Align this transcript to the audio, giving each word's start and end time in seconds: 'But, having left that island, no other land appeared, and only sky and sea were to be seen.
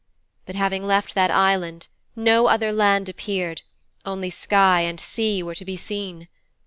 'But, 0.47 0.55
having 0.55 0.87
left 0.87 1.13
that 1.13 1.29
island, 1.29 1.87
no 2.15 2.47
other 2.47 2.71
land 2.71 3.07
appeared, 3.07 3.61
and 4.03 4.13
only 4.13 4.31
sky 4.31 4.81
and 4.81 4.99
sea 4.99 5.43
were 5.43 5.53
to 5.53 5.63
be 5.63 5.77
seen. 5.77 6.27